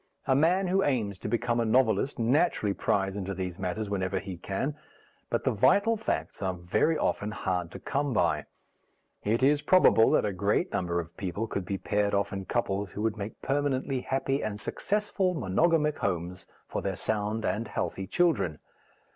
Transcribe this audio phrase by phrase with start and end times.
[0.25, 4.35] A man who aims to become a novelist naturally pries into these matters whenever he
[4.35, 4.75] can,
[5.29, 8.45] but the vital facts are very often hard to come by.
[9.23, 12.93] It is probable that a great number of people could be paired off in couples
[12.93, 18.57] who would make permanently happy and successful monogamic homes for their sound and healthy children.